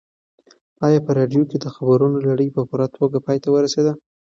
[0.85, 3.93] ایا په راډیو کې د خبرونو لړۍ په پوره توګه پای ته ورسېده؟